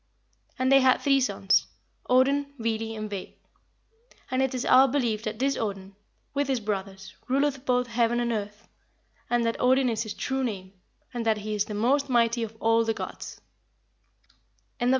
[0.57, 1.67] And they had three sons,
[2.09, 3.37] Odin, Vili, and Ve;
[4.31, 5.93] and it is our belief that this Odin,
[6.33, 8.67] with his brothers, ruleth both heaven and earth,
[9.29, 10.73] and that Odin is his true name,
[11.13, 13.41] and that he is the most mighty of all the gods."